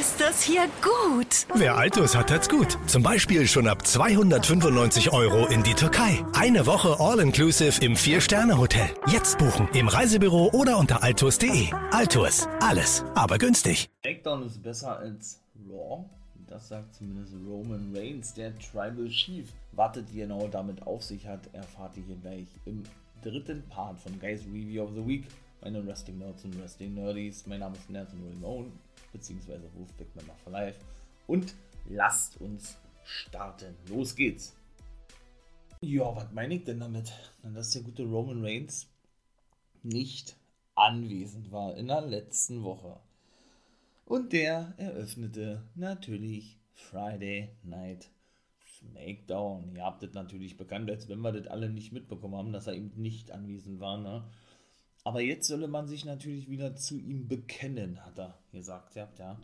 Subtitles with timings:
[0.00, 1.46] Ist das hier gut?
[1.54, 2.78] Wer Altus hat, hat's gut.
[2.86, 6.24] Zum Beispiel schon ab 295 Euro in die Türkei.
[6.32, 8.88] Eine Woche All-Inclusive im Vier-Sterne-Hotel.
[9.08, 11.70] Jetzt buchen im Reisebüro oder unter altus.de.
[11.90, 13.90] Altus, alles, aber günstig.
[14.00, 16.06] SmackDown ist besser als Raw.
[16.46, 19.46] Das sagt zumindest Roman Reigns, der Tribal Chief.
[19.72, 22.82] Wartet ihr genau damit auf sich hat, erfahrt ihr hier gleich im
[23.22, 25.24] dritten Part von Guys Review of the Week.
[25.60, 27.46] Meine Wrestling Nerds und Wrestling Nerdies.
[27.46, 28.72] Mein Name ist Nelson Ramon
[29.12, 30.80] beziehungsweise Wolfpack Member for Life.
[31.26, 31.54] Und
[31.88, 33.74] lasst uns starten.
[33.88, 34.56] Los geht's.
[35.80, 37.12] Ja, was meine ich denn damit?
[37.42, 38.88] Dass der gute Roman Reigns
[39.82, 40.36] nicht
[40.74, 43.00] anwesend war in der letzten Woche.
[44.04, 48.10] Und der eröffnete natürlich Friday Night
[48.78, 49.74] SmackDown.
[49.74, 52.74] Ihr habt das natürlich bekannt, als wenn wir das alle nicht mitbekommen haben, dass er
[52.74, 53.98] eben nicht anwesend war.
[53.98, 54.24] Ne?
[55.04, 58.94] Aber jetzt solle man sich natürlich wieder zu ihm bekennen, hat er gesagt.
[58.94, 59.38] Ja, ja.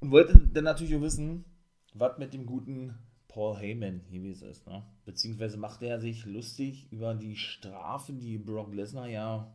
[0.00, 1.44] Und wollte dann natürlich auch wissen,
[1.92, 2.94] was mit dem guten
[3.28, 4.66] Paul Heyman gewesen ist.
[4.66, 4.82] Ne?
[5.04, 9.52] Beziehungsweise machte er sich lustig über die Strafe, die Brock Lesnar ja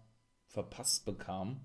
[0.47, 1.61] verpasst bekam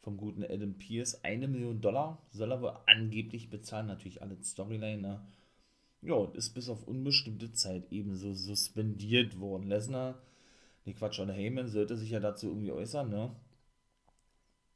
[0.00, 1.24] vom guten Adam Pierce.
[1.24, 3.86] Eine Million Dollar soll er wohl angeblich bezahlen.
[3.86, 5.00] Natürlich alle Storyline.
[5.00, 5.26] Ne?
[6.02, 9.68] Ja, ist bis auf unbestimmte Zeit ebenso suspendiert worden.
[9.68, 10.16] Lesnar
[10.84, 13.34] Nee, Quatsch, und Heyman sollte sich ja dazu irgendwie äußern, ne?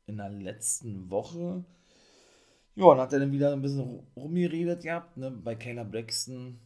[0.07, 1.65] In der letzten Woche.
[2.75, 5.31] Ja, und hat er dann wieder ein bisschen rumgeredet gehabt, ne?
[5.31, 6.59] Bei Kayla Braxton,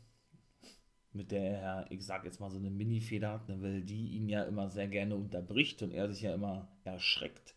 [1.13, 3.61] mit der er, ich sag jetzt mal, so eine Mini-Feder hat, ne?
[3.61, 7.55] Weil die ihn ja immer sehr gerne unterbricht und er sich ja immer erschreckt.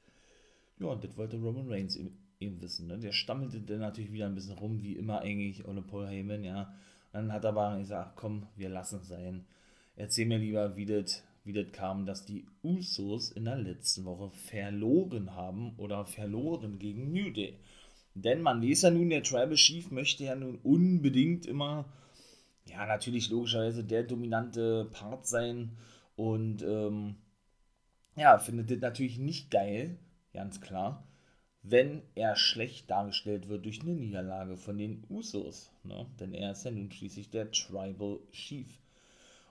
[0.79, 2.97] Ja, und das wollte Roman Reigns eben wissen, ne?
[2.97, 6.73] Der stammelte dann natürlich wieder ein bisschen rum, wie immer eigentlich, ohne Paul Heyman, ja.
[7.11, 9.45] dann hat er aber gesagt, komm, wir lassen es sein.
[9.95, 14.31] Erzähl mir lieber, wie das wie das kam, dass die Usos in der letzten Woche
[14.31, 17.59] verloren haben oder verloren gegen New Day.
[18.15, 21.85] Denn man weiß ja nun, der Tribal Chief möchte ja nun unbedingt immer,
[22.65, 25.77] ja, natürlich logischerweise der dominante Part sein
[26.15, 27.15] und ähm,
[28.15, 29.99] ja, findet das natürlich nicht geil,
[30.33, 31.07] ganz klar,
[31.61, 35.71] wenn er schlecht dargestellt wird durch eine Niederlage von den Usos.
[35.83, 36.05] Ne?
[36.19, 38.67] Denn er ist ja nun schließlich der Tribal Chief.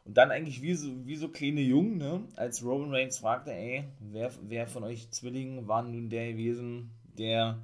[0.05, 2.29] Und dann eigentlich wie so, wie so kleine Jungen, ne?
[2.37, 7.63] als Roman Reigns fragte, ey, wer, wer von euch Zwillingen war nun der gewesen, der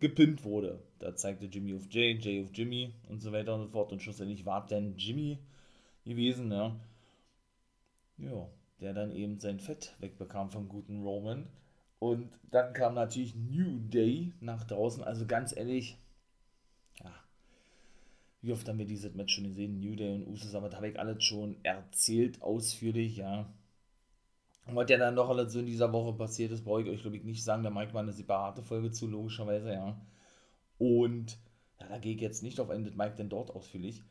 [0.00, 0.82] gepinnt wurde?
[0.98, 3.92] Da zeigte Jimmy auf Jay, Jay auf Jimmy und so weiter und so fort.
[3.92, 5.38] Und schlussendlich war dann Jimmy
[6.04, 6.80] gewesen, ne?
[8.16, 8.48] Ja,
[8.80, 11.46] der dann eben sein Fett wegbekam vom guten Roman.
[11.98, 15.04] Und dann kam natürlich New Day nach draußen.
[15.04, 15.98] Also ganz ehrlich,
[18.42, 19.80] wie oft haben wir dieses Match schon gesehen?
[19.80, 23.46] New Day und Usos, aber da habe ich alles schon erzählt, ausführlich, ja.
[24.66, 27.02] Und was ja dann noch alles so in dieser Woche passiert ist, brauche ich euch,
[27.02, 27.62] glaube ich, nicht sagen.
[27.62, 30.00] Da mache ich mal eine separate Folge zu, logischerweise, ja.
[30.78, 31.38] Und
[31.80, 34.02] ja, da gehe ich jetzt nicht auf ein, das Mike denn dort ausführlich.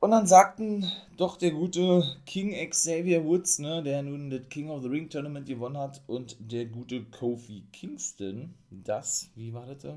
[0.00, 0.84] Und dann sagten
[1.16, 5.46] doch der gute King Xavier Woods, ne, der nun das King of the Ring Tournament
[5.46, 9.96] gewonnen hat, und der gute Kofi Kingston, das, wie war das?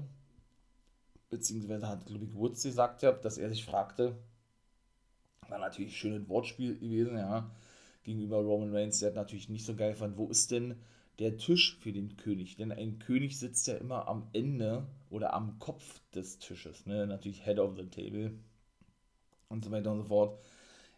[1.30, 4.18] Beziehungsweise hat, glaube Woods gesagt, dass er sich fragte,
[5.50, 7.50] war natürlich ein schönes Wortspiel gewesen, ja,
[8.04, 10.76] gegenüber Roman Reigns, der hat natürlich nicht so geil fand, wo ist denn
[11.20, 12.56] der Tisch für den König?
[12.56, 17.44] Denn ein König sitzt ja immer am Ende oder am Kopf des Tisches, ne, natürlich
[17.44, 18.32] Head of the Table
[19.50, 20.40] und so weiter und so fort.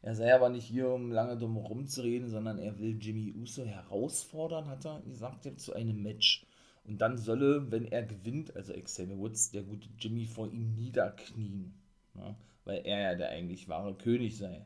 [0.01, 4.67] Er sei aber nicht hier, um lange drum rumzureden, sondern er will Jimmy Uso herausfordern,
[4.67, 6.45] hat er gesagt, zu einem Match.
[6.89, 11.79] Und dann solle, wenn er gewinnt, also Xavier Woods, der gute Jimmy vor ihm niederknien.
[12.15, 12.35] Ja,
[12.65, 14.65] weil er ja der eigentlich wahre König sei.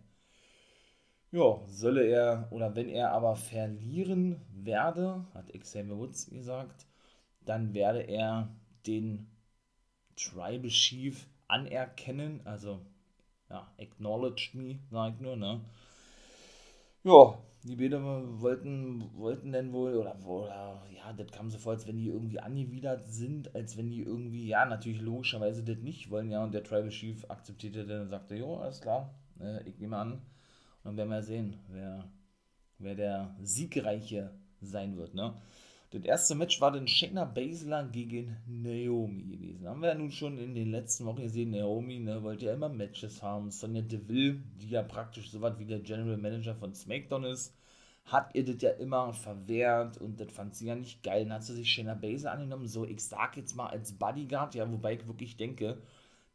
[1.31, 6.87] Ja, solle er, oder wenn er aber verlieren werde, hat Xavier Woods gesagt,
[7.41, 8.55] dann werde er
[8.87, 9.27] den
[10.15, 12.79] Tribal Chief anerkennen, also
[13.49, 15.59] ja, acknowledged me, sag ich nur, ne?
[17.03, 21.87] Ja, die beiden wollten, wollten denn wohl, oder, oder ja, das kam so vor, als
[21.87, 26.29] wenn die irgendwie angewidert sind, als wenn die irgendwie, ja, natürlich logischerweise das nicht wollen,
[26.29, 29.97] ja, und der Tribal Chief akzeptierte dann und sagte, jo, alles klar, äh, ich nehme
[29.97, 30.21] an, und
[30.83, 32.09] dann werden wir sehen, wer,
[32.79, 34.31] wer der Siegreiche
[34.61, 35.33] sein wird, ne.
[35.93, 39.67] Das erste Match war dann Shayna Baszler gegen Naomi gewesen.
[39.67, 41.51] Haben wir ja nun schon in den letzten Wochen gesehen.
[41.51, 43.51] Naomi ne, wollte ja immer Matches haben.
[43.51, 47.55] Sonja Deville, die ja praktisch so was wie der General Manager von SmackDown ist,
[48.05, 51.25] hat ihr das ja immer verwehrt und das fand sie ja nicht geil.
[51.25, 54.71] Dann hat sie sich Shayna Baszler angenommen, so ich sag jetzt mal als Bodyguard, ja,
[54.71, 55.79] wobei ich wirklich denke,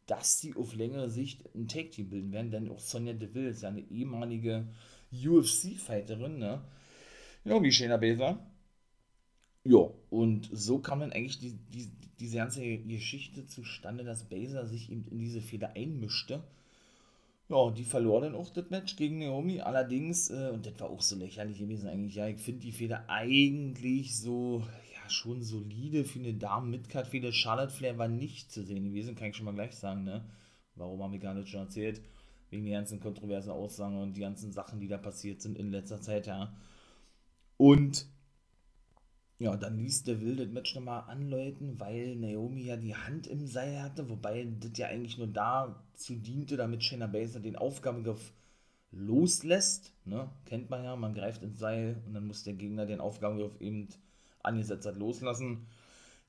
[0.06, 3.70] dass sie auf längere Sicht ein Take-Team bilden werden, denn auch Sonja Deville ist ja
[3.70, 4.68] eine ehemalige
[5.12, 6.62] UFC-Fighterin, ne?
[7.44, 8.38] Ja, wie Shayna Baszler.
[9.68, 11.88] Ja, und so kam dann eigentlich die, die,
[12.20, 16.42] diese ganze Geschichte zustande, dass Baszler sich eben in diese Fehler einmischte
[17.48, 19.60] ja, die verlor dann auch das Match gegen Naomi.
[19.60, 23.04] Allerdings, äh, und das war auch so lächerlich gewesen eigentlich, ja, ich finde die Feder
[23.08, 24.62] eigentlich so,
[24.94, 27.32] ja, schon solide für eine Damen-Midcard-Feder.
[27.32, 30.24] Charlotte Flair war nicht zu sehen gewesen, kann ich schon mal gleich sagen, ne?
[30.74, 32.02] Warum habe ich gar nicht schon erzählt?
[32.50, 36.00] Wegen den ganzen kontroversen Aussagen und die ganzen Sachen, die da passiert sind in letzter
[36.00, 36.54] Zeit, ja.
[37.56, 38.06] Und
[39.38, 43.46] ja, dann ließ der Will das Match nochmal anläuten, weil Naomi ja die Hand im
[43.46, 48.32] Seil hatte, wobei das ja eigentlich nur dazu diente, damit Shayna Baszler den Aufgabegriff
[48.90, 49.92] loslässt.
[50.04, 50.28] Ne?
[50.44, 53.88] Kennt man ja, man greift ins Seil und dann muss der Gegner den Aufgabegriff eben
[54.42, 55.66] angesetzt hat loslassen.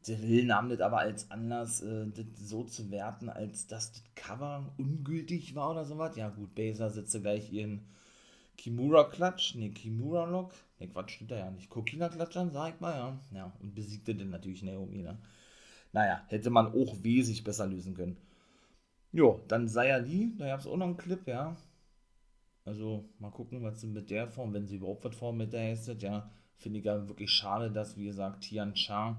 [0.08, 4.04] Der Will nahm das aber als Anlass, äh, das so zu werten, als dass das
[4.16, 6.16] Cover ungültig war oder sowas.
[6.16, 7.82] Ja gut, Baszler setzte gleich ihren
[8.60, 11.70] Kimura-Klatsch, ne, Kimura-Lock, ne, Quatsch, stimmt da ja nicht.
[11.70, 13.20] Kokina-Klatsch an, sag ich mal, ja.
[13.34, 15.18] Ja, und besiegte dann natürlich Naomi, ne.
[15.94, 18.18] Naja, hätte man auch wesentlich besser lösen können.
[19.12, 21.56] Jo, dann Saya Lee, da gab es auch noch einen Clip, ja.
[22.66, 25.62] Also, mal gucken, was sie mit der Form, wenn sie überhaupt was Form mit der
[25.62, 26.30] hästet, ja.
[26.58, 29.18] Finde ich ja wirklich schade, dass, wie gesagt, Tian Cha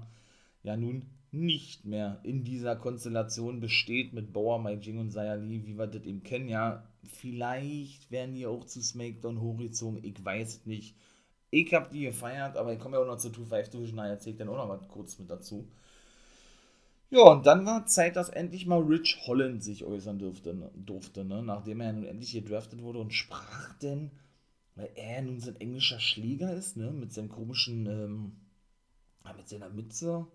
[0.63, 5.65] ja nun nicht mehr in dieser Konstellation besteht mit Bauer, Mai Jing und Saya Lee,
[5.65, 6.83] wie wir das eben kennen, ja.
[7.03, 10.95] Vielleicht werden die auch zu SmackDown hochgezogen, ich weiß es nicht.
[11.49, 14.33] Ich habe die gefeiert, aber ich komme ja auch noch zur 2-5 Division, da erzähle
[14.33, 15.67] ich dann auch noch was kurz mit dazu.
[17.09, 21.43] Ja, und dann war Zeit, dass endlich mal Rich Holland sich äußern durfte, durfte ne?
[21.43, 24.11] nachdem er nun endlich gedraftet wurde und sprach denn,
[24.75, 26.91] weil er nun so ein englischer Schläger ist, ne?
[26.91, 28.31] mit seinem komischen, ähm,
[29.35, 30.25] mit seiner Mütze,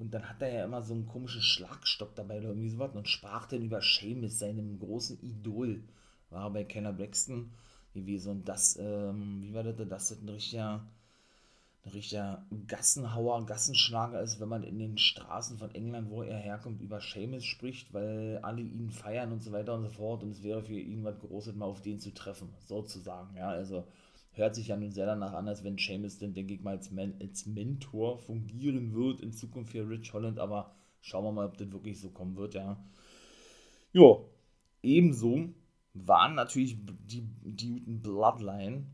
[0.00, 3.06] und dann hat er ja immer so einen komischen Schlagstock dabei oder irgendwie sowas und
[3.06, 5.82] sprach dann über Seamus, seinem großen Idol.
[6.30, 7.50] War bei Kenner Braxton
[7.92, 8.30] gewesen.
[8.30, 10.86] Und das, ähm, wie war das, das ein richtiger,
[11.84, 16.80] ein richtiger Gassenhauer, Gassenschlager ist, wenn man in den Straßen von England, wo er herkommt,
[16.80, 20.22] über Seamus spricht, weil alle ihn feiern und so weiter und so fort.
[20.22, 23.36] Und es wäre für ihn was Großes, mal auf den zu treffen, sozusagen.
[23.36, 23.84] Ja, also
[24.32, 26.90] hört sich ja nun sehr danach an, als wenn Seamus dann, denke ich mal, als,
[26.90, 31.56] Men als Mentor fungieren wird in Zukunft für Rich Holland, aber schauen wir mal, ob
[31.58, 32.82] das wirklich so kommen wird, ja.
[33.92, 34.30] Jo,
[34.82, 35.48] ebenso
[35.94, 38.86] waren natürlich die, die Bloodline,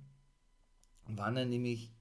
[1.06, 1.92] waren dann nämlich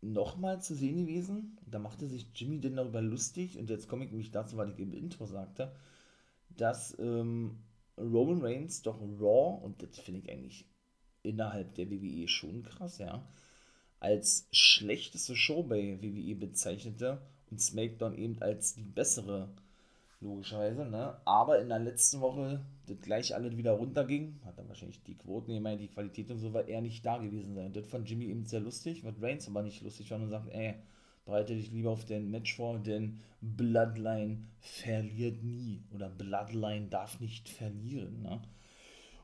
[0.00, 1.58] nochmal zu sehen gewesen.
[1.66, 4.78] Da machte sich Jimmy denn darüber lustig, und jetzt komme ich nämlich dazu, was ich
[4.78, 5.74] im Intro sagte,
[6.50, 7.58] dass ähm,
[7.98, 10.66] Roman Reigns doch Raw, und das finde ich eigentlich
[11.24, 13.26] innerhalb der WWE schon krass, ja,
[14.00, 19.48] als schlechteste Show bei WWE bezeichnete und SmackDown eben als die bessere,
[20.20, 21.16] logischerweise, ne?
[21.24, 25.54] Aber in der letzten Woche das gleich alles wieder runterging, hat dann wahrscheinlich die Quoten
[25.54, 27.72] gemeint, die Qualität und so, weil er nicht da gewesen sein.
[27.72, 30.74] Das fand Jimmy eben sehr lustig, was Reigns aber nicht lustig fand und sagt, ey,
[31.24, 37.48] bereite dich lieber auf den Match vor, denn Bloodline verliert nie oder Bloodline darf nicht
[37.48, 38.42] verlieren, ne?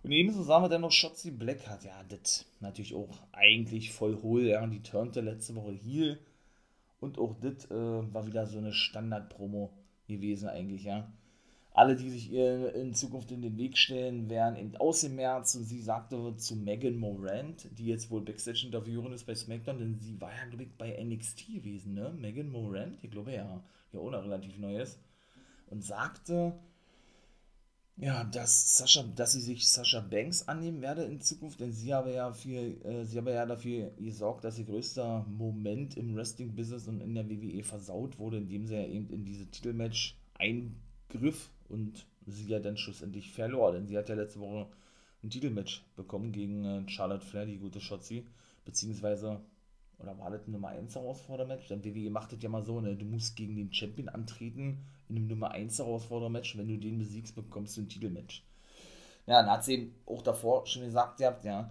[0.02, 1.84] Und ebenso sahen wir dann noch Shotzi Blackheart.
[1.84, 4.46] Ja, das natürlich auch eigentlich voll hohl.
[4.46, 6.18] Ja, die turnte letzte Woche hier.
[7.00, 7.74] Und auch das äh,
[8.14, 9.70] war wieder so eine Standard-Promo
[10.06, 11.10] gewesen eigentlich, ja.
[11.72, 15.56] Alle, die sich ihr in Zukunft in den Weg stellen, werden eben ausgemerzt.
[15.56, 20.20] Und sie sagte zu Megan Morant, die jetzt wohl Backstage-Interviewerin ist bei SmackDown, denn sie
[20.20, 22.12] war ja, glaube ich, bei NXT gewesen, ne?
[22.18, 24.98] Megan Morant, ich glaube ja, ja auch noch relativ Neues.
[25.68, 26.58] Und sagte,
[28.00, 32.12] ja, dass Sascha, dass sie sich Sascha Banks annehmen werde in Zukunft, denn sie habe
[32.12, 37.02] ja für, äh, sie habe ja dafür gesorgt, dass ihr größter Moment im Wrestling-Business und
[37.02, 42.48] in der WWE versaut wurde, indem sie ja eben in diese Titelmatch eingriff und sie
[42.48, 44.68] ja dann schlussendlich verlor, denn sie hat ja letzte Woche
[45.22, 48.26] ein Titelmatch bekommen gegen äh, Charlotte Flair, die gute Shotzi,
[48.64, 49.42] beziehungsweise
[49.98, 51.68] oder war das Nummer 1 Herausfordermatch?
[51.68, 52.96] Denn WWE macht das ja mal so, ne?
[52.96, 54.78] Du musst gegen den Champion antreten
[55.10, 56.56] in einem Nummer 1 Herausfordermatch.
[56.56, 58.42] Wenn du den besiegst, bekommst du ein Titelmatch.
[59.26, 61.70] Ja, dann hat sie eben auch davor schon gesagt, ja, ja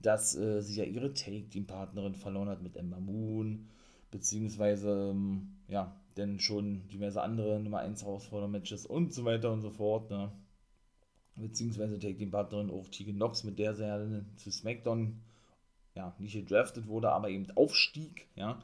[0.00, 3.68] dass äh, sie ja ihre Take-Team-Partnerin verloren hat mit Ember Moon,
[4.10, 9.70] beziehungsweise, ähm, ja, denn schon diverse andere Nummer 1 Herausfordermatches und so weiter und so
[9.70, 10.32] fort, ne?
[11.36, 14.00] Beziehungsweise Take-Team-Partnerin auch Tegan Nox, mit der sie ja
[14.36, 15.20] zu SmackDown
[15.94, 18.60] ja, nicht gedraftet wurde, aber eben aufstieg, ja.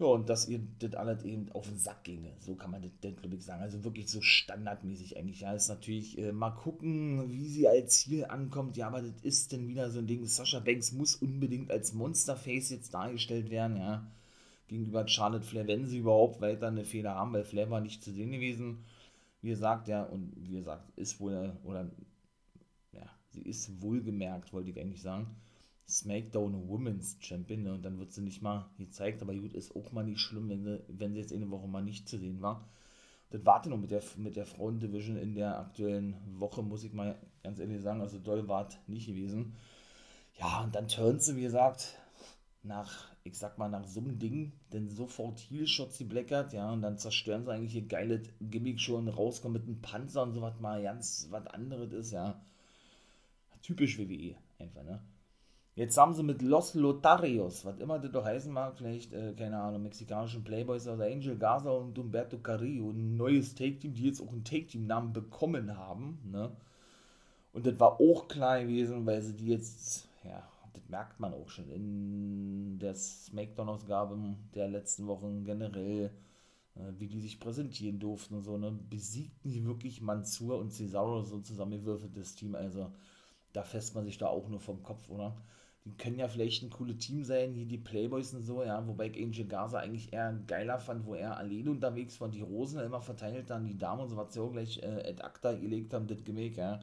[0.00, 2.32] Ja, und dass ihr das alles eben auf den Sack ginge.
[2.38, 3.62] So kann man das, glaube ich, sagen.
[3.62, 5.40] Also wirklich so standardmäßig eigentlich.
[5.40, 8.76] Ja, ist natürlich äh, mal gucken, wie sie als Ziel ankommt.
[8.76, 10.24] Ja, aber das ist dann wieder so ein Ding.
[10.24, 14.06] Sascha Banks muss unbedingt als Monsterface jetzt dargestellt werden, ja.
[14.68, 18.12] Gegenüber Charlotte Flair, wenn sie überhaupt weiter eine Fehler haben, weil Flair war nicht zu
[18.12, 18.84] sehen gewesen.
[19.42, 21.90] Wie gesagt, ja, und wie gesagt, ist wohl, oder,
[22.92, 25.36] ja, sie ist wohlgemerkt, wollte ich eigentlich sagen
[25.88, 27.72] SmackDown Women's Champion ne?
[27.72, 30.62] und dann wird sie nicht mal gezeigt, aber gut, ist auch mal nicht schlimm, wenn
[30.62, 32.68] sie, wenn sie jetzt eine Woche mal nicht zu sehen war.
[33.30, 37.18] Das warte noch mit der, mit der Frauendivision in der aktuellen Woche, muss ich mal
[37.42, 39.54] ganz ehrlich sagen, also doll war nicht gewesen.
[40.38, 41.94] Ja, und dann turnt sie, wie gesagt,
[42.62, 46.82] nach, ich sag mal, nach so einem Ding, denn sofort Heelshots die Blackert, ja, und
[46.82, 50.60] dann zerstören sie eigentlich ihr geiles Gimmick schon, rauskommen mit einem Panzer und so was
[50.60, 52.40] mal ganz was anderes ist, ja.
[53.62, 55.02] Typisch WWE, einfach, ne?
[55.78, 59.60] Jetzt haben sie mit Los Lotarios, was immer das doch heißen mag, vielleicht, äh, keine
[59.60, 64.32] Ahnung, mexikanischen Playboys oder Angel Garza und Humberto Carrillo, ein neues Take-Team, die jetzt auch
[64.32, 66.50] einen Take-Team-Namen bekommen haben, ne?
[67.52, 70.42] Und das war auch klar gewesen, weil sie die jetzt, ja,
[70.72, 74.18] das merkt man auch schon in der Smackdown-Ausgabe
[74.56, 76.10] der letzten Wochen generell,
[76.74, 78.76] äh, wie die sich präsentieren durften und so, ne?
[78.90, 82.90] Besiegten die wirklich Mansur und Cesaro so zusammengewürfeltes Team, also
[83.52, 85.36] da fässt man sich da auch nur vom Kopf, oder?
[85.84, 89.08] Die können ja vielleicht ein cooles Team sein, hier die Playboys und so, ja, wobei
[89.08, 93.00] ich Angel Garza eigentlich eher geiler fand, wo er alleine unterwegs war, die Rosen immer
[93.00, 96.06] verteilt dann, die Damen und so, was sie auch gleich äh, ad acta gelegt haben,
[96.06, 96.80] das Gimmick, ja,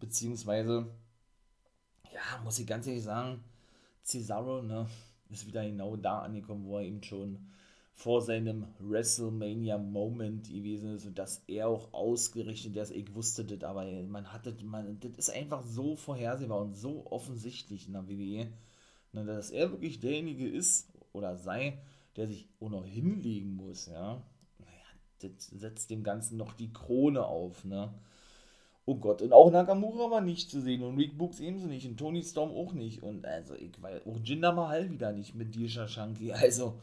[0.00, 0.86] beziehungsweise,
[2.12, 3.42] ja, muss ich ganz ehrlich sagen,
[4.04, 4.86] Cesaro, ne,
[5.30, 7.38] ist wieder genau da angekommen, wo er eben schon
[7.94, 12.90] vor seinem WrestleMania-Moment gewesen ist und dass er auch ausgerichtet ist.
[12.90, 17.86] Ich wusste das, aber man hatte, man, das ist einfach so vorhersehbar und so offensichtlich
[17.86, 18.48] in der WWE,
[19.12, 21.78] ne, dass er wirklich derjenige ist oder sei,
[22.16, 24.22] der sich auch noch hinlegen muss, ja.
[24.58, 24.70] Naja,
[25.20, 27.92] das setzt dem Ganzen noch die Krone auf, ne.
[28.84, 31.98] Oh Gott, und auch Nakamura war nicht zu sehen und Rick Books ebenso nicht und
[31.98, 35.86] Tony Storm auch nicht und also ich weiß auch Jinder Mahal wieder nicht mit Disha
[35.86, 36.80] Shanky, also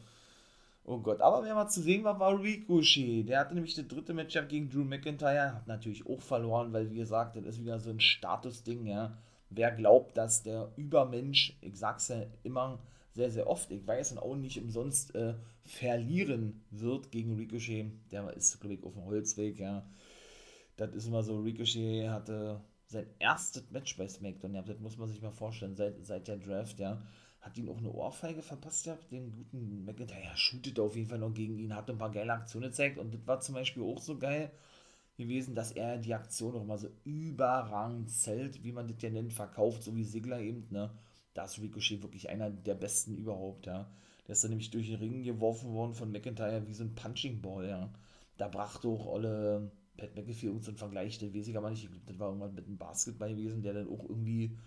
[0.92, 3.30] Oh Gott, aber wer mal zu sehen war, war Ricochet.
[3.30, 6.98] Der hatte nämlich das dritte Matchup gegen Drew McIntyre, hat natürlich auch verloren, weil wie
[6.98, 9.16] gesagt, das ist wieder so ein Statusding, ja.
[9.52, 12.80] Wer glaubt, dass der Übermensch, ich sag's ja immer
[13.14, 18.34] sehr, sehr oft, ich weiß und auch nicht umsonst äh, verlieren wird gegen Ricochet, der
[18.34, 19.86] ist, glaube ich, auf dem Holzweg, ja.
[20.76, 25.08] Das ist immer so, Ricochet hatte sein erstes Match bei SmackDown, ja, das muss man
[25.08, 27.00] sich mal vorstellen, seit, seit der Draft, ja
[27.42, 30.36] hat ihm auch eine Ohrfeige verpasst ja, den guten McIntyre.
[30.36, 33.26] Shootet auf jeden Fall noch gegen ihn, hat ein paar geile Aktionen gezeigt und das
[33.26, 34.52] war zum Beispiel auch so geil
[35.18, 39.34] gewesen, dass er die Aktion noch mal so überragend zählt, wie man das ja nennt,
[39.34, 40.90] verkauft, so wie Sigler eben, ne,
[41.34, 43.90] da ist Ricochet wirklich einer der besten überhaupt, ja,
[44.28, 47.42] der ist dann nämlich durch den Ring geworfen worden von McIntyre wie so ein Punching
[47.42, 47.90] Ball, ja,
[48.38, 51.90] da brachte auch alle Pat McAfee uns einen Vergleich, der weiß ich aber nicht, ich
[51.90, 54.58] glaube, das war irgendwann mit einem Basketball gewesen, der dann auch irgendwie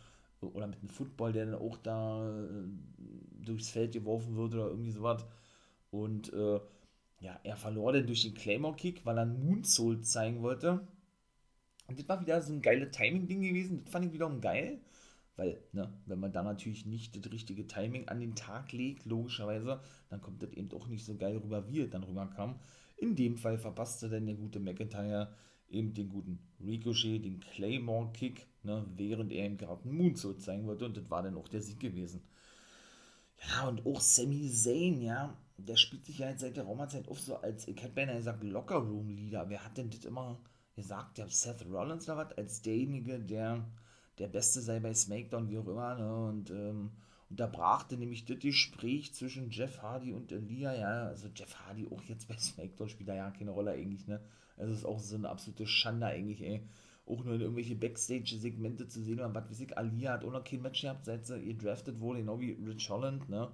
[0.43, 2.65] oder mit einem Football, der dann auch da äh,
[3.45, 5.25] durchs Feld geworfen wird oder irgendwie sowas.
[5.91, 6.61] Und äh,
[7.21, 10.87] ja, er verlor dann durch den Claymore-Kick, weil er einen Moonsault zeigen wollte.
[11.87, 13.83] Und das war wieder so ein geiles Timing-Ding gewesen.
[13.85, 14.81] Das fand ich wiederum geil.
[15.37, 19.81] Weil, ne, wenn man da natürlich nicht das richtige Timing an den Tag legt, logischerweise,
[20.11, 22.59] dann kommt das eben auch nicht so geil rüber, wie es dann rüberkam.
[22.97, 25.35] In dem Fall verpasste dann der gute McIntyre
[25.73, 30.87] eben den guten Ricochet, den Claymore-Kick, ne, während er ihm gerade einen Moonsault zeigen wollte
[30.87, 32.23] und das war dann auch der Sieg gewesen.
[33.49, 37.23] Ja, und auch Sami Zayn, ja, der spielt sich ja jetzt seit der Raumerzeit oft
[37.23, 39.49] so als, ich hätte beinahe gesagt, Locker-Room-Leader.
[39.49, 40.39] Wer hat denn das immer
[40.77, 41.19] gesagt?
[41.19, 42.33] Der Seth Rollins oder was?
[42.39, 43.67] Als derjenige, der
[44.19, 46.91] der Beste sei bei SmackDown, wie auch immer, ne, und, ähm,
[47.33, 52.29] unterbrachte nämlich das Gespräch zwischen Jeff Hardy und Elia, ja, also Jeff Hardy auch jetzt
[52.29, 54.21] bei SmackDown spielt da ja keine Rolle eigentlich, ne,
[54.57, 56.63] also ist auch so eine absolute Schande eigentlich, ey.
[57.05, 60.45] Auch nur in irgendwelche Backstage-Segmente zu sehen, oder was weiß ich, Alia hat auch noch
[60.45, 63.51] kein Match gehabt, seit sie ihr drafted wurde, genau wie Rich Holland, ne.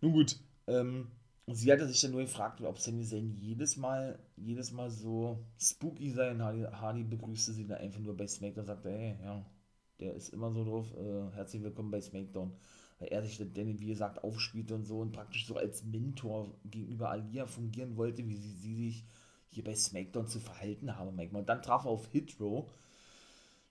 [0.00, 0.36] Nun gut,
[0.66, 1.06] ähm,
[1.46, 6.10] sie hatte sich dann nur gefragt, ob Sami Zayn jedes Mal, jedes Mal so spooky
[6.10, 9.46] sei und Hardy, Hardy begrüßte sie dann einfach nur bei SmackDown und sagte, hey, ja,
[10.00, 12.52] der ist immer so drauf, äh, herzlich willkommen bei SmackDown.
[12.98, 17.10] Weil er sich dann, wie gesagt, aufspielte und so und praktisch so als Mentor gegenüber
[17.10, 19.04] Alia fungieren wollte, wie sie, sie sich
[19.50, 21.36] hier bei SmackDown zu verhalten habe, Mike.
[21.36, 22.68] Und dann traf er auf Hitro.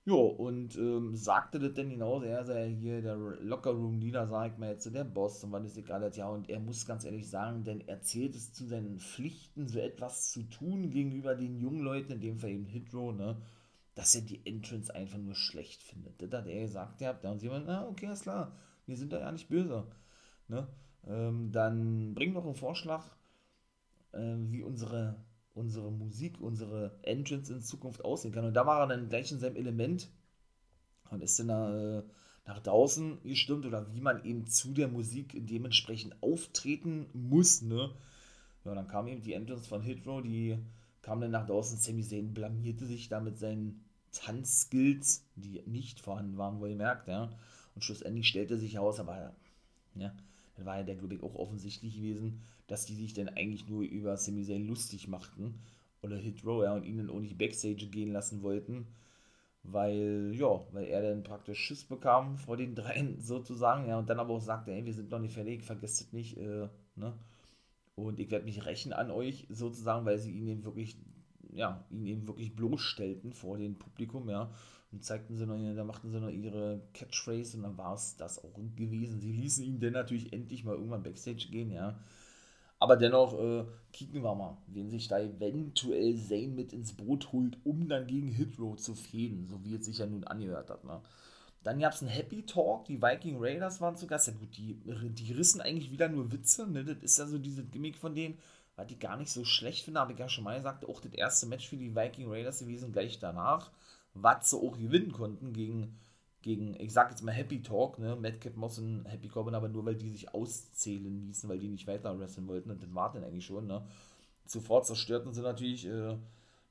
[0.04, 4.72] Jo, und ähm, sagte das denn hinaus, er sei hier der Lockerroom-Leader, sag ich mal
[4.72, 7.82] jetzt, der Boss und wann ist egal, ja, und er muss ganz ehrlich sagen, denn
[7.82, 12.20] er zählt es zu seinen Pflichten, so etwas zu tun gegenüber den jungen Leuten, in
[12.20, 13.38] dem Fall eben Hitro, ne,
[13.96, 16.22] dass er die Entrance einfach nur schlecht findet.
[16.22, 18.56] Das hat er gesagt, ja, da und meinen, ah, okay, ist klar,
[18.86, 19.88] wir sind da ja nicht böse,
[20.48, 20.68] ne,
[21.08, 23.06] ähm, dann bring noch einen Vorschlag,
[24.14, 28.46] äh, wie unsere, unsere Musik, unsere Entrance in Zukunft aussehen kann.
[28.46, 30.10] Und da war er dann gleich in seinem Element
[31.10, 32.04] und ist dann äh,
[32.46, 37.94] nach draußen gestimmt oder wie man eben zu der Musik dementsprechend auftreten muss, ne?
[38.64, 40.58] Ja, dann kam eben die Entrance von Hitro, die
[41.02, 46.38] kam dann nach draußen, Sami Zayn blamierte sich da mit seinen Tanzskills, die nicht vorhanden
[46.38, 47.30] waren, wo ihr merkt, ja.
[47.76, 49.34] Und schlussendlich stellte sich heraus, aber
[49.96, 50.14] ja,
[50.56, 54.18] dann war ja der ich auch offensichtlich gewesen, dass die sich dann eigentlich nur über
[54.18, 55.60] Sami Zayn lustig machten
[56.02, 58.88] oder Hit Row, ja, und ihn dann auch nicht Backstage gehen lassen wollten,
[59.64, 64.20] weil, ja, weil er dann praktisch Schiss bekam vor den dreien sozusagen, ja, und dann
[64.20, 67.14] aber auch sagte, ey, wir sind noch nicht fertig, vergesst es nicht, äh, ne,
[67.96, 70.98] und ich werde mich rächen an euch sozusagen, weil sie ihn eben wirklich,
[71.54, 74.52] ja, ihn eben wirklich bloßstellten vor dem Publikum, ja,
[74.92, 78.44] und zeigten sie noch, da machten sie noch ihre Catchphrase und dann war es das
[78.44, 79.22] auch gewesen.
[79.22, 81.98] Sie ließen ihn dann natürlich endlich mal irgendwann Backstage gehen, ja.
[82.80, 87.58] Aber dennoch äh, kicken wir mal, wen sich da eventuell Zane mit ins Boot holt,
[87.64, 90.84] um dann gegen Hit Road zu fehlen, so wie es sich ja nun angehört hat.
[90.84, 91.00] Ne?
[91.64, 94.28] Dann gab es einen Happy Talk, die Viking Raiders waren zu Gast.
[94.28, 96.84] Ja gut, die, die rissen eigentlich wieder nur Witze, ne?
[96.84, 98.40] Das ist ja so dieses Gimmick von denen,
[98.76, 101.14] was ich gar nicht so schlecht finde, habe ich ja schon mal gesagt, auch das
[101.14, 103.72] erste Match für die Viking Raiders gewesen, gleich danach,
[104.16, 106.00] was sie auch gewinnen konnten gegen,
[106.42, 108.16] gegen ich sag jetzt mal Happy Talk, ne?
[108.16, 111.86] Madcap Moss und Happy Corbin, aber nur weil die sich auszählen ließen, weil die nicht
[111.86, 113.86] weiter wresteln wollten und das war dann eigentlich schon, ne?
[114.46, 116.18] Sofort zerstörten sie natürlich, äh,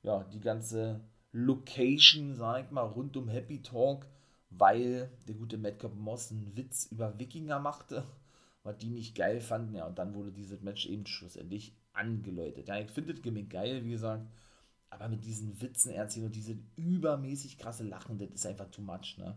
[0.03, 0.99] ja, die ganze
[1.31, 4.05] Location, sag ich mal, rund um Happy Talk
[4.51, 8.03] weil der gute Madcap Moss einen Witz über Wikinger machte,
[8.63, 9.75] was die nicht geil fanden.
[9.75, 12.67] Ja, und dann wurde dieses Match eben schlussendlich angeläutet.
[12.67, 14.25] Ja, ich finde das Gimmick geil, wie gesagt,
[14.89, 19.17] aber mit diesen Witzen erzählen und diese übermäßig krasse Lachen, das ist einfach too much,
[19.17, 19.35] ne?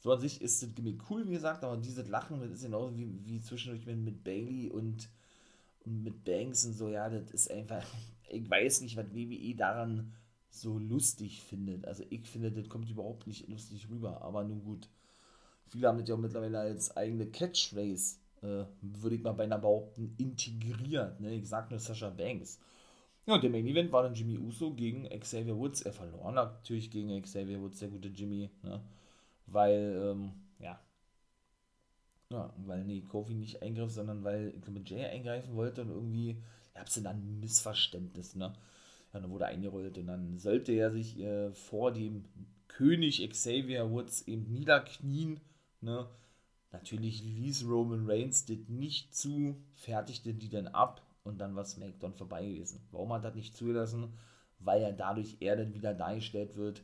[0.00, 2.96] So an sich ist das Gimmick cool, wie gesagt, aber dieses Lachen, das ist genauso
[2.96, 5.08] wie, wie zwischendurch mit, mit Bailey und,
[5.84, 7.86] und mit Banks und so, ja, das ist einfach,
[8.28, 10.12] ich weiß nicht, was WWE daran
[10.52, 11.86] so lustig findet.
[11.86, 14.88] Also ich finde, das kommt überhaupt nicht lustig rüber, aber nun gut.
[15.68, 20.14] Viele haben das ja auch mittlerweile als eigene Catchphrase, äh, würde ich mal beinahe behaupten,
[20.18, 21.18] integriert.
[21.20, 21.34] Ne?
[21.34, 22.60] Ich sag nur Sasha Banks.
[23.24, 25.82] Ja, der Main Event war dann Jimmy Uso gegen Xavier Woods.
[25.82, 28.82] Er verlor natürlich gegen Xavier Woods, der gute Jimmy, ne?
[29.46, 30.78] Weil, ähm, ja.
[32.30, 36.36] Ja, weil, nee, Kofi nicht eingriff, sondern weil, ich glaube, Jay eingreifen wollte und irgendwie,
[36.74, 38.52] gab es dann ein Missverständnis, ne?
[39.12, 42.24] Dann wurde eingerollt und dann sollte er sich äh, vor dem
[42.68, 45.40] König Xavier Woods eben niederknien.
[45.80, 46.08] Ne?
[46.72, 52.14] Natürlich ließ Roman Reigns das nicht zu, fertigte die dann ab und dann war SmackDown
[52.14, 52.80] vorbei gewesen.
[52.90, 54.14] Warum hat er das nicht zugelassen?
[54.58, 56.82] Weil er dadurch eher dann wieder dargestellt wird,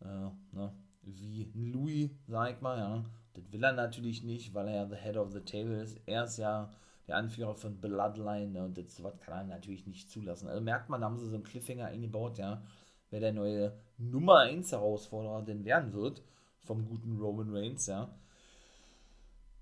[0.00, 0.72] äh, ne?
[1.02, 3.04] wie Louis, sag ich mal, ja.
[3.34, 6.00] Das will er natürlich nicht, weil er ja the head of the table ist.
[6.06, 6.70] Er ist ja
[7.08, 10.48] der Anführer von Bloodline ne, und das was kann er natürlich nicht zulassen.
[10.48, 12.62] Also merkt man, da haben sie so einen Cliffhanger eingebaut, ja,
[13.10, 16.22] wer der neue Nummer 1 Herausforderer denn werden wird
[16.60, 18.10] vom guten Roman Reigns, ja.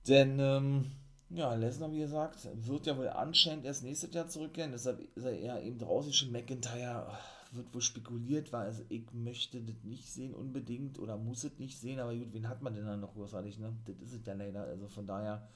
[0.09, 0.91] Denn, ähm,
[1.31, 5.39] ja, Lesnar, wie gesagt, wird ja wohl anscheinend erst nächstes Jahr zurückkehren, deshalb ist er
[5.39, 7.07] eher eben draußen schon McIntyre
[7.53, 11.79] wird wohl spekuliert, weil also ich möchte das nicht sehen unbedingt oder muss es nicht
[11.79, 13.73] sehen, aber gut, wen hat man denn dann noch großartig, ne?
[13.85, 15.49] Das ist es ja leider, also von daher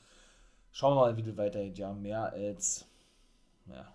[0.72, 1.78] Schauen wir mal, wie das weitergeht.
[1.78, 2.86] Ja, mehr als,
[3.66, 3.92] ja,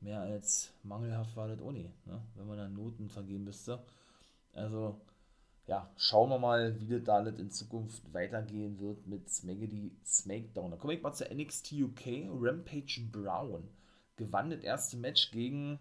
[0.00, 2.20] mehr als mangelhaft war das nicht, ne?
[2.34, 3.82] wenn man dann Noten vergeben müsste.
[4.52, 5.00] Also,
[5.66, 10.72] ja, schauen wir mal, wie das da in Zukunft weitergehen wird mit Smaggedy Smackdown.
[10.72, 12.28] Da komme ich mal zu NXT UK.
[12.30, 13.68] Rampage Brown
[14.16, 15.78] gewann das erste Match gegen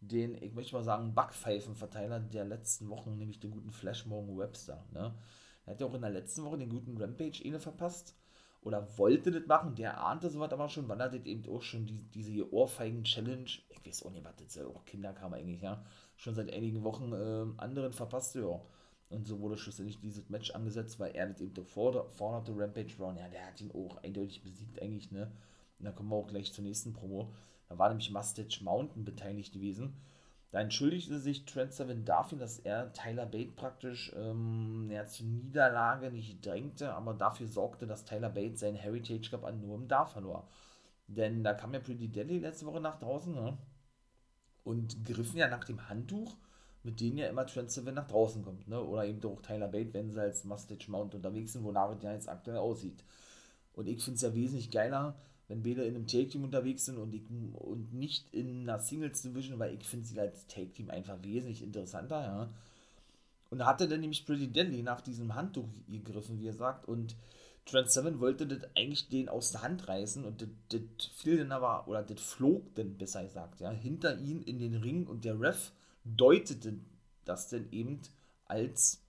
[0.00, 4.84] den, ich möchte mal sagen, Backpfeifenverteiler der letzten Wochen, nämlich den guten Flashmorgan Webster.
[4.92, 5.14] Ne?
[5.66, 8.14] Er hat ja auch in der letzten Woche den guten Rampage eine verpasst
[8.64, 11.86] oder wollte das machen, der ahnte sowas aber schon, wann hat das eben auch schon
[11.86, 15.84] die, diese Ohrfeigen-Challenge, ich weiß auch nicht, was das auch Kinderkram eigentlich, ja,
[16.16, 18.60] schon seit einigen Wochen äh, anderen verpasst, ja.
[19.10, 23.28] Und so wurde schlussendlich dieses Match angesetzt, weil er das eben forderte, Rampage Brown, ja,
[23.28, 25.30] der hat ihn auch eindeutig besiegt eigentlich, ne.
[25.78, 27.34] Und dann kommen wir auch gleich zur nächsten Promo.
[27.68, 29.94] Da war nämlich Mustache Mountain beteiligt gewesen.
[30.54, 36.12] Da entschuldigte sich Trent Seven dafür, dass er Tyler Bate praktisch ähm, ja, zur Niederlage
[36.12, 40.46] nicht drängte, aber dafür sorgte, dass Tyler Bate seinen Heritage Cup an Noam Dar verlor.
[41.08, 43.58] Denn da kam ja Pretty Deadly letzte Woche nach draußen ne?
[44.62, 46.36] und griffen ja nach dem Handtuch,
[46.84, 48.68] mit dem ja immer Trent Seven nach draußen kommt.
[48.68, 48.80] Ne?
[48.80, 52.12] Oder eben auch Tyler Bate, wenn sie als Mustache Mount unterwegs sind, wonach es ja
[52.12, 53.02] jetzt aktuell aussieht.
[53.72, 55.16] Und ich finde es ja wesentlich geiler,
[55.48, 57.22] wenn beide in einem Take-Team unterwegs sind und, ich,
[57.54, 62.50] und nicht in einer Singles-Division, weil ich finde sie als Take-Team einfach wesentlich interessanter, ja.
[63.50, 67.14] Und da hatte dann nämlich Pretty Deadly nach diesem Handtuch gegriffen, wie er sagt, und
[67.66, 70.80] Trent Seven wollte das eigentlich den aus der Hand reißen und das,
[71.16, 75.06] fiel dann aber, oder das flog dann besser gesagt, ja, hinter ihn in den Ring
[75.06, 75.72] und der Ref
[76.04, 76.74] deutete
[77.24, 78.00] das dann eben
[78.46, 79.02] als,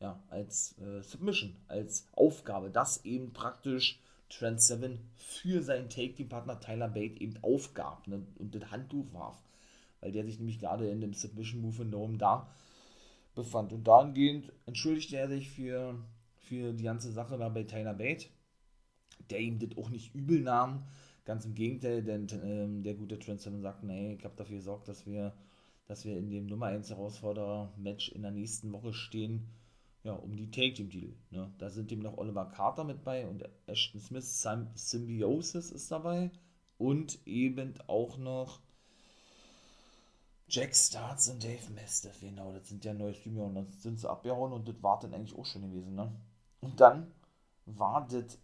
[0.00, 4.00] ja, als äh, Submission, als Aufgabe, dass eben praktisch
[4.30, 9.36] Trent Seven für seinen Take-Team-Partner Tyler Bate eben aufgab ne, und das Handtuch warf,
[10.00, 12.48] weil der sich nämlich gerade in dem Submission-Move in da
[13.34, 13.72] befand.
[13.72, 15.98] Und dahingehend entschuldigte er sich für
[16.50, 18.26] für die ganze Sache da bei Tyler Bate,
[19.30, 20.82] der ihm das auch nicht übel nahm.
[21.24, 24.88] Ganz im Gegenteil, denn ähm, der gute Trent Seven sagt, nee, ich habe dafür gesorgt,
[24.88, 25.32] dass wir,
[25.86, 29.46] dass wir in dem Nummer 1 Herausforderer-Match in der nächsten Woche stehen,
[30.02, 31.12] ja, um die Take Team Deal.
[31.30, 31.52] Ne?
[31.58, 36.30] Da sind eben noch Oliver Carter mit bei und Ashton Smith, Symbiosis ist dabei
[36.78, 38.60] und eben auch noch
[40.48, 44.10] Jack Starts und Dave Mastiff, genau, das sind ja neue Streamer und dann sind sie
[44.10, 46.12] abgehauen und das war dann eigentlich auch schon gewesen, ne?
[46.60, 47.12] Und dann
[47.66, 48.38] war das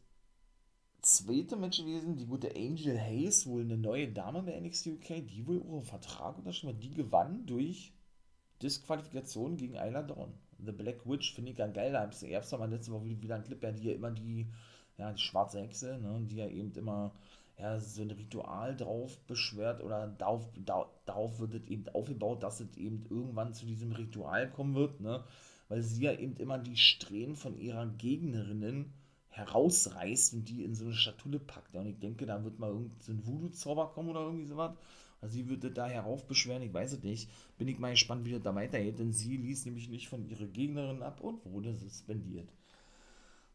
[1.02, 5.46] zweite Match gewesen, die gute Angel Hayes, wohl eine neue Dame bei NXT UK, die
[5.46, 6.82] wohl ihren Vertrag unterschrieben hat.
[6.82, 7.92] Die gewann durch
[8.62, 10.34] Disqualifikation gegen Isla Dawn.
[10.64, 11.92] The Black Witch finde ich ganz geil.
[11.92, 14.46] Da gab es doch mal letzte Woche wieder ein Clip, ja, die ja immer die,
[14.98, 17.12] ja, die schwarze Hexe, ne, die ja eben immer
[17.58, 20.46] ja, so ein Ritual drauf beschwört oder darauf,
[21.06, 25.24] darauf wird es eben aufgebaut, dass es eben irgendwann zu diesem Ritual kommen wird, ne?
[25.68, 28.92] weil sie ja eben immer die Strähnen von ihrer Gegnerinnen
[29.30, 31.74] herausreißt und die in so eine Schatulle packt.
[31.74, 34.76] Ja, und ich denke, da wird mal irgendein so Voodoo-Zauber kommen oder irgendwie sowas.
[35.20, 37.30] Also sie würde da heraufbeschweren, ich weiß es nicht.
[37.58, 40.46] Bin ich mal gespannt, wie das da weitergeht, denn sie ließ nämlich nicht von ihrer
[40.46, 42.48] Gegnerin ab und wurde suspendiert.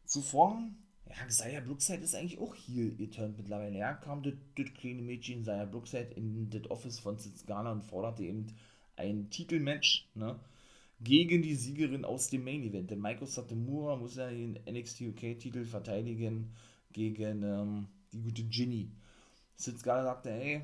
[0.04, 0.62] Zuvor,
[1.08, 3.78] ja, Xia Brookside ist eigentlich auch hier geturnt mittlerweile.
[3.78, 4.34] Ja, kam das,
[4.74, 8.46] kleine Mädchen Xia Brookside in das Office von Sitzgana und forderte eben
[8.96, 10.38] ein Titelmatch, ne?
[11.02, 12.90] gegen die Siegerin aus dem Main Event.
[12.90, 16.52] Denn Maiko Satomura muss ja den NXT UK-Titel verteidigen
[16.92, 18.90] gegen ähm, die gute Ginny.
[19.56, 20.62] Sid Scala sagte, ey,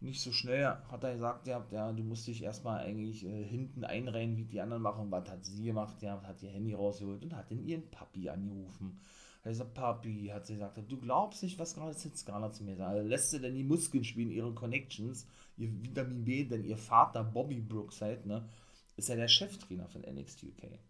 [0.00, 3.84] nicht so schnell, hat er gesagt, ja, ja du musst dich erstmal eigentlich äh, hinten
[3.84, 5.10] einreihen, wie die anderen machen.
[5.10, 6.02] Was hat sie gemacht?
[6.02, 9.00] Ja, hat ihr Handy rausgeholt und hat dann ihren Papi angerufen.
[9.42, 12.76] Er sagt, Papi, hat sie gesagt, du glaubst nicht, was gerade Sid Scala zu mir
[12.76, 12.90] sagt.
[12.90, 17.22] Also lässt sie denn die Muskeln spielen, ihre Connections, ihr Vitamin B, denn ihr Vater
[17.22, 18.48] Bobby Brookside, ne,
[18.96, 20.80] ist er der Cheftrainer von NXT UK.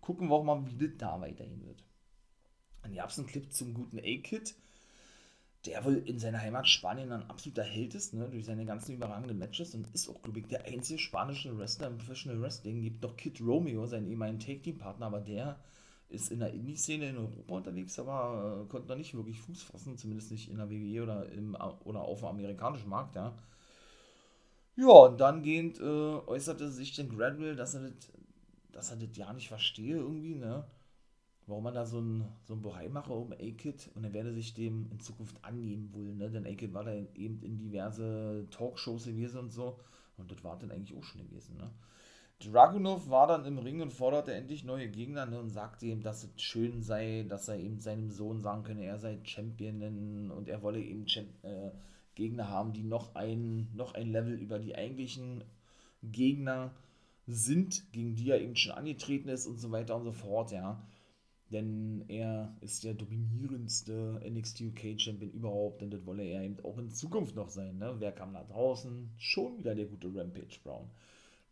[0.00, 1.82] Gucken wir auch mal, wie das da weiterhin wird.
[2.82, 4.54] Dann gab es einen Clip zum guten A-Kid,
[5.66, 9.38] der wohl in seiner Heimat Spanien ein absoluter Held ist, ne, durch seine ganzen überragenden
[9.38, 12.82] Matches und ist auch, glaube ich, der einzige spanische Wrestler im Professional Wrestling.
[12.82, 15.58] Gibt noch Kid Romeo, seinen ehemaligen Take-Team-Partner, aber der
[16.10, 19.96] ist in der Indie-Szene in Europa unterwegs, aber äh, konnte noch nicht wirklich Fuß fassen,
[19.96, 23.34] zumindest nicht in der WWE oder, im, oder auf dem amerikanischen Markt, ja.
[24.76, 28.10] Ja, und dann gehend äh, äußerte sich dann Gradwell, dass er das,
[28.72, 30.64] dass er das ja nicht verstehe irgendwie, ne?
[31.46, 34.54] Warum man da so ein, so ein Bohai mache um A-Kid und er werde sich
[34.54, 36.30] dem in Zukunft annehmen wohl, ne?
[36.30, 39.78] Denn A-Kid war da eben in diverse Talkshows gewesen und so.
[40.16, 41.70] Und das war dann eigentlich auch schon gewesen, ne?
[42.40, 46.24] Dragunov war dann im Ring und forderte endlich neue Gegner ne, und sagte ihm, dass
[46.24, 50.62] es schön sei, dass er eben seinem Sohn sagen könne, er sei Champion und er
[50.62, 51.70] wolle eben Champ äh,
[52.14, 55.44] Gegner haben, die noch ein, noch ein Level über die eigentlichen
[56.02, 56.74] Gegner
[57.26, 60.80] sind, gegen die er eben schon angetreten ist und so weiter und so fort, ja.
[61.54, 66.78] Denn er ist der dominierendste NXT UK Champion überhaupt und das wolle er eben auch
[66.78, 67.94] in Zukunft noch sein, ne?
[68.00, 69.08] Wer kam da draußen?
[69.18, 70.90] Schon wieder der gute Rampage Brown.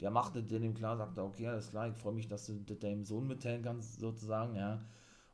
[0.01, 2.81] Der machte den ihm klar, sagte, okay, alles klar, ich freue mich, dass du das
[2.81, 4.85] deinem Sohn mitteilen kannst, sozusagen, ja.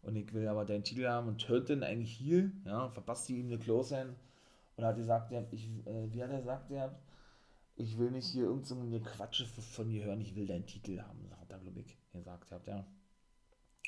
[0.02, 3.46] Und ich will aber deinen Titel haben und hört den eigentlich hier, ja, verpasst ihm
[3.46, 4.16] eine Close-Hand
[4.76, 6.94] und hat gesagt, ja, ich, äh, wie hat er gesagt, ja,
[7.76, 11.50] ich will nicht hier irgendeine Quatsche von dir hören, ich will deinen Titel haben, hat
[11.50, 12.84] er, glaube ich, gesagt, ja.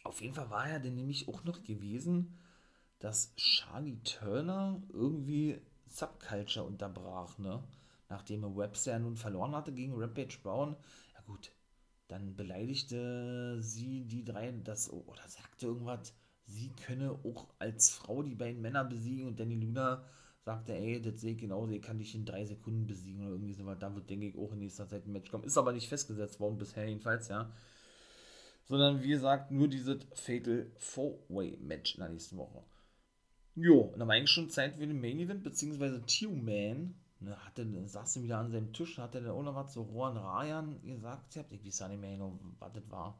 [0.04, 2.38] Auf jeden Fall war er denn nämlich auch noch gewesen,
[2.98, 7.62] dass Charlie Turner irgendwie Subculture unterbrach, ne?
[8.08, 10.76] Nachdem er Webster nun verloren hatte gegen Rampage Brown.
[11.14, 11.52] Ja gut,
[12.08, 16.14] dann beleidigte sie die drei, das, oder sagte irgendwas,
[16.46, 20.04] sie könne auch als Frau die beiden Männer besiegen und Danny Luna
[20.44, 23.32] sagt er, ey, das sehe ich genauso, ich kann dich in drei Sekunden besiegen oder
[23.32, 23.78] irgendwie so was.
[23.78, 25.44] Da wird, denke ich, auch in nächster Zeit ein Match kommen.
[25.44, 27.50] Ist aber nicht festgesetzt worden bisher jedenfalls, ja.
[28.70, 32.62] Sondern wie gesagt, nur dieses Fatal Four-Way-Match in der nächsten Woche.
[33.56, 37.66] Jo, und dann war eigentlich schon Zeit für den Main Event, beziehungsweise Tio-Man, ne, hatte,
[37.88, 40.80] saß er wieder an seinem Tisch, hat er dann auch noch was zu Rohan Rayan
[40.84, 43.18] gesagt, ich weiß nicht mehr genau, was das war.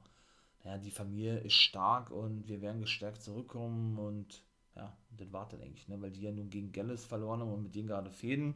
[0.63, 4.45] Naja, die Familie ist stark und wir werden gestärkt zurückkommen und
[4.77, 6.01] ja, das war dann eigentlich, ne?
[6.01, 8.55] weil die ja nun gegen Gallus verloren haben und mit denen gerade fäden.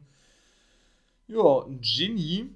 [1.27, 2.55] Ja, und Ginny,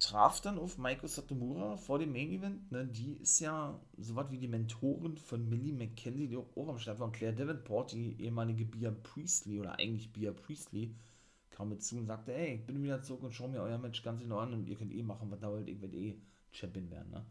[0.00, 2.72] traf dann auf Maiko Satomura vor dem Main Event.
[2.72, 2.86] Ne?
[2.86, 6.98] Die ist ja so was wie die Mentorin von Millie McKenzie, die auch am Start
[6.98, 7.06] war.
[7.06, 10.96] Und Claire Davenport, die ehemalige Bia Priestley oder eigentlich Bia Priestley,
[11.50, 14.02] kam mit zu und sagte: Hey, ich bin wieder zurück und schau mir euer Match
[14.02, 15.68] ganz genau an und ihr könnt eh machen, was da wollt.
[15.68, 16.18] Ich werde eh
[16.50, 17.10] Champion werden.
[17.12, 17.26] Ne?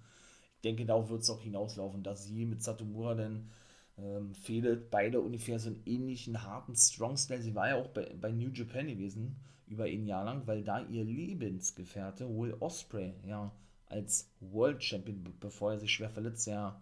[0.55, 3.49] Ich denke, darauf wird es auch hinauslaufen, dass sie mit Satomura dann
[3.97, 4.91] ähm, fehlt.
[4.91, 7.41] Beide ungefähr so einen ähnlichen harten Strong-Style.
[7.41, 9.37] Sie war ja auch bei, bei New Japan gewesen
[9.69, 13.51] über ein Jahr lang, weil da ihr Lebensgefährte Will Osprey ja
[13.85, 16.79] als World Champion, bevor er sich schwer verletzt, ja,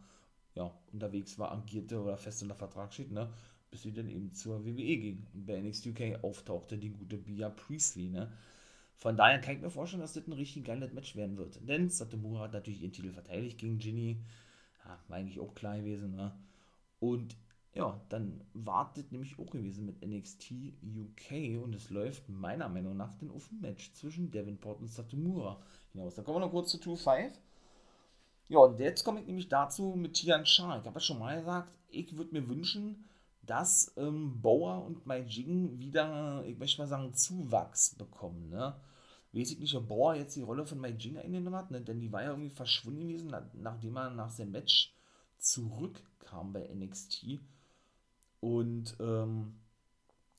[0.56, 3.32] ja unterwegs war, agierte oder fest unter Vertrag steht, ne,
[3.70, 7.50] bis sie dann eben zur WWE ging und bei NXT UK auftauchte die gute Bia
[7.50, 8.32] Priestley, ne.
[8.98, 11.60] Von daher kann ich mir vorstellen, dass das ein richtig geiles Match werden wird.
[11.70, 14.18] Denn Satomura hat natürlich ihren Titel verteidigt gegen Ginny.
[14.84, 16.36] Ja, war eigentlich auch klar gewesen, ne?
[17.00, 17.36] Und
[17.78, 20.52] ja, dann wartet nämlich auch gewesen mit NXT
[20.84, 25.62] UK und es läuft meiner Meinung nach den offen Match zwischen Davenport und Satomura
[25.94, 26.16] hinaus.
[26.16, 27.34] Dann kommen wir noch kurz zu 2-5.
[28.50, 30.80] Ja, und jetzt komme ich nämlich dazu mit Tian Sha.
[30.80, 33.06] Ich habe ja schon mal gesagt, ich würde mir wünschen,
[33.44, 38.50] dass ähm, Bauer und Mai Jing wieder, ich möchte mal sagen, Zuwachs bekommen.
[38.50, 38.76] Ne?
[39.34, 41.80] Weiß ich nicht, ob Bauer jetzt die Rolle von Mai Jing eingenommen hat, ne?
[41.82, 44.96] denn die war ja irgendwie verschwunden gewesen, nachdem er nach seinem Match
[45.38, 47.40] zurückkam bei NXT
[48.40, 49.56] und ähm,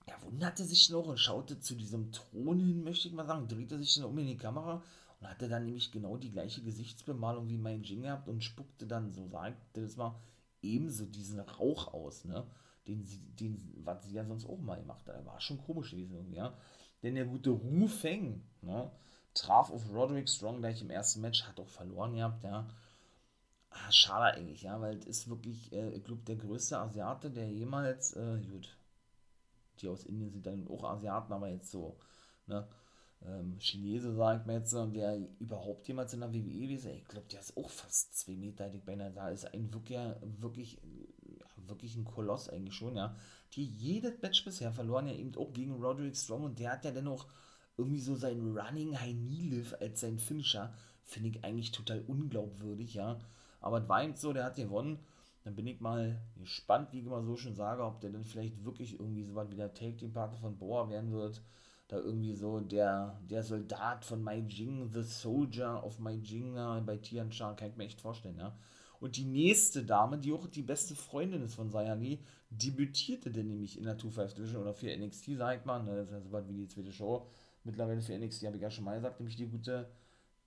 [0.06, 3.78] er wunderte sich noch und schaute zu diesem Thron hin, möchte ich mal sagen, drehte
[3.78, 4.82] sich dann um in die Kamera
[5.20, 9.12] und hatte dann nämlich genau die gleiche Gesichtsbemalung wie mein Jing gehabt und spuckte dann,
[9.12, 10.18] so sagte das mal,
[10.62, 12.46] ebenso diesen Rauch aus, ne?
[12.86, 13.06] Den,
[13.38, 15.26] den, was sie ja sonst auch mal gemacht hat.
[15.26, 16.56] War schon komisch gewesen irgendwie, ja.
[17.02, 18.90] Denn der gute Ru Feng, ne,
[19.34, 22.66] traf auf Roderick Strong gleich im ersten Match, hat auch verloren gehabt, ja.
[23.70, 27.48] Ah, schade eigentlich, ja, weil es ist wirklich, äh, ich glaube, der größte Asiate, der
[27.50, 28.76] jemals, äh, gut,
[29.80, 31.98] die aus Indien sind dann auch Asiaten, aber jetzt so,
[32.46, 32.66] ne,
[33.26, 37.40] ähm, Chinese, sagt man jetzt, der überhaupt jemals in der WWE gewesen, ich glaube, der
[37.40, 40.08] ist auch fast zwei Meter dick beinahe, da ist ein wirklich,
[40.40, 40.80] wirklich,
[41.66, 43.16] wirklich ein Koloss eigentlich schon, ja,
[43.54, 46.90] die jedes Match bisher verloren, ja eben auch gegen Roderick Strong und der hat ja
[46.92, 47.26] dennoch
[47.76, 50.72] irgendwie so sein Running High Knee Lift als sein Finisher,
[51.04, 53.18] finde ich eigentlich total unglaubwürdig, ja,
[53.60, 54.98] aber es war so, der hat gewonnen.
[55.44, 58.64] Dann bin ich mal gespannt, wie ich immer so schon sage, ob der dann vielleicht
[58.64, 61.42] wirklich irgendwie so was wie der Take-Team-Partner von Boa werden wird.
[61.88, 66.98] Da irgendwie so der, der Soldat von Mai Jing, The Soldier of Mai Jing bei
[66.98, 68.54] Tian Sha, kann ich mir echt vorstellen, ja.
[69.00, 72.18] Und die nächste Dame, die auch die beste Freundin ist von Sayani,
[72.50, 75.84] debütierte denn nämlich in der 2-5 Division oder für NXT, sagt man.
[75.84, 77.26] Ne, das ist ja so was wie die zweite Show.
[77.64, 79.88] Mittlerweile für NXT habe ich ja schon mal gesagt, nämlich die gute,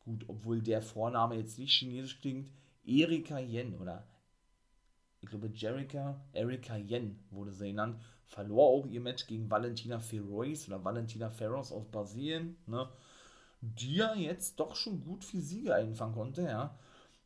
[0.03, 2.51] gut, obwohl der Vorname jetzt nicht chinesisch klingt,
[2.83, 4.07] Erika Yen oder
[5.21, 10.67] ich glaube Jerica, Erika Yen wurde sie genannt, verlor auch ihr Match gegen Valentina Ferrois
[10.67, 12.89] oder Valentina Ferros aus Brasilien, ne?
[13.61, 16.75] die ja jetzt doch schon gut für Siege einfangen konnte, ja.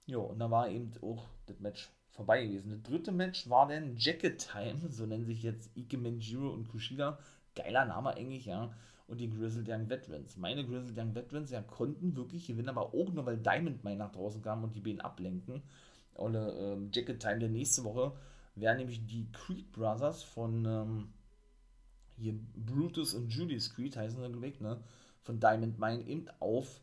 [0.05, 2.71] Jo, und da war eben auch das Match vorbei gewesen.
[2.71, 7.17] Das dritte Match war dann Jacket Time, so nennen sich jetzt Ike Manjiro und Kushida.
[7.55, 8.75] Geiler Name eigentlich, ja
[9.07, 10.37] und die Grizzled Young Veterans.
[10.37, 14.11] Meine Grizzled Young Veterans ja konnten wirklich gewinnen, aber auch nur, weil Diamond Mine nach
[14.11, 15.61] draußen kam und die beiden ablenken.
[16.15, 18.13] Olle ähm, Jacket Time der nächste Woche
[18.55, 21.09] wären nämlich die Creed Brothers von ähm,
[22.17, 24.79] hier Brutus und Julius Creed heißen sie, glaube ne?
[25.21, 26.81] Von Diamond Mine eben auf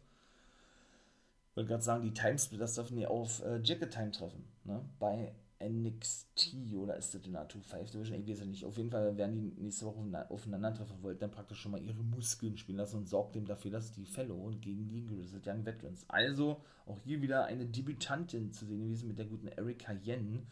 [1.52, 4.82] ich wollte gerade sagen, die Timesplitters dürfen ja auf äh, Jacket Time treffen, ne?
[4.98, 8.20] Bei NXT oder ist das in der 2-5 Division?
[8.20, 8.64] Ich weiß ja nicht.
[8.64, 12.57] Auf jeden Fall werden die nächste Woche aufeinandertreffen, wollten dann praktisch schon mal ihre Muskeln
[12.57, 16.05] spielen lassen und sorgt dem dafür, dass die Fellow gegen die Grizzled Young Veterans.
[16.09, 20.46] Also auch hier wieder eine Debütantin zu sehen gewesen mit der guten Erika Yen.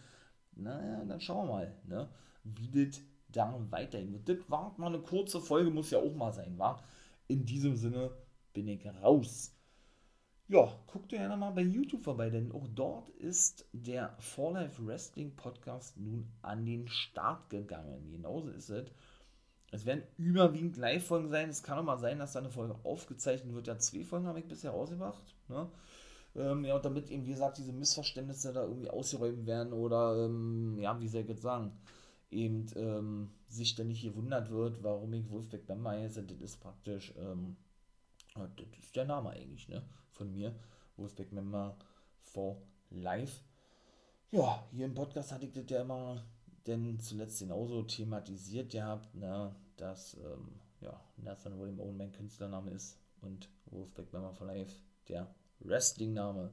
[0.56, 2.08] Naja, dann schauen wir mal, ne,
[2.44, 4.28] wie das da weiterhin wird.
[4.28, 6.82] Das war mal eine kurze Folge, muss ja auch mal sein, war.
[7.28, 8.10] In diesem Sinne
[8.52, 9.54] bin ich raus
[10.50, 14.84] ja, guckt ihr ja mal bei YouTube vorbei, denn auch dort ist der For Life
[14.84, 18.10] Wrestling Podcast nun an den Start gegangen.
[18.10, 18.90] Genauso ist es.
[19.70, 21.50] Es werden überwiegend Live-Folgen sein.
[21.50, 23.68] Es kann auch mal sein, dass da eine Folge aufgezeichnet wird.
[23.68, 25.22] Ja, zwei Folgen habe ich bisher ausgemacht.
[25.46, 25.68] Ne?
[26.34, 30.78] Ähm, ja, und damit eben, wie gesagt, diese Missverständnisse da irgendwie ausgeräumt werden oder, ähm,
[30.80, 31.70] ja, wie soll ich jetzt sagen,
[32.32, 36.24] eben ähm, sich dann nicht gewundert wird, warum ich Wolfpack Bamba heiße.
[36.24, 37.14] Das ist praktisch,
[38.48, 39.82] das ist der Name eigentlich, ne?
[40.20, 40.54] von mir,
[40.96, 41.76] Wolfpack Member
[42.20, 43.42] for Life.
[44.30, 46.22] Ja, hier im Podcast hatte ich das ja immer
[46.66, 52.98] denn zuletzt genauso thematisiert gehabt, ne, dass ähm, ja, Nathan William Owen mein Künstlername ist
[53.22, 54.76] und Wolfpack Member for Life
[55.08, 56.50] der Wrestling-Name.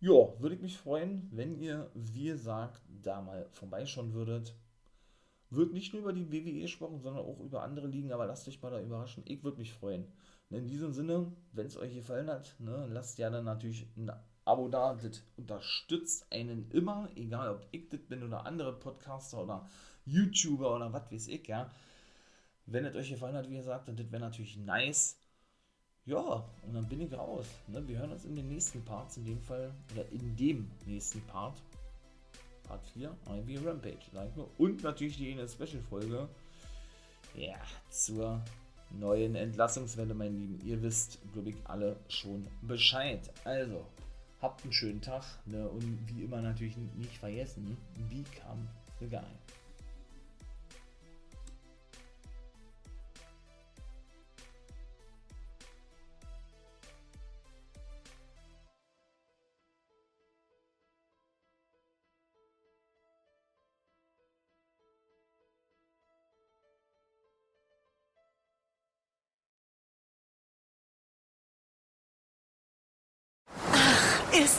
[0.00, 4.54] Ja, würde ich mich freuen, wenn ihr, wie gesagt, da mal vorbeischauen würdet.
[5.50, 8.62] wird nicht nur über die WWE gesprochen, sondern auch über andere Ligen, aber lasst euch
[8.62, 9.24] mal da überraschen.
[9.26, 10.06] Ich würde mich freuen.
[10.50, 14.10] In diesem Sinne, wenn es euch gefallen hat, ne, lasst ja dann natürlich ein
[14.44, 14.94] Abo da.
[14.94, 19.68] Das unterstützt einen immer, egal ob ich das bin oder andere Podcaster oder
[20.06, 21.70] YouTuber oder was weiß ich, ja.
[22.64, 25.18] Wenn es euch gefallen hat, wie gesagt, dann wäre natürlich nice.
[26.06, 27.46] Ja, und dann bin ich raus.
[27.66, 27.86] Ne?
[27.86, 31.62] Wir hören uns in den nächsten Parts, in dem Fall, oder in dem nächsten Part.
[32.62, 33.98] Part 4, IB Rampage.
[34.56, 36.28] Und natürlich die eine Special-Folge.
[37.34, 37.58] Ja,
[37.90, 38.42] zur
[38.90, 40.60] neuen Entlassungswelle, mein Lieben.
[40.64, 43.20] Ihr wisst, glaube ich, alle schon Bescheid.
[43.44, 43.86] Also,
[44.40, 45.24] habt einen schönen Tag.
[45.46, 45.68] Ne?
[45.68, 47.76] Und wie immer natürlich nicht vergessen,
[48.08, 48.68] become
[49.00, 49.22] the guy.